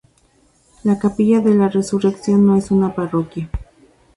[0.83, 3.51] La Capilla de la Resurrección no es una parroquia.